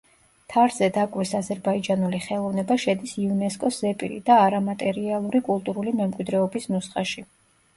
[0.51, 7.25] თარზე დაკვრის აზერბაიჯანული ხელოვნება შედის იუნესკოს ზეპირი და არამატერიალური კულტურული მემკვიდრეობის ნუსხაში.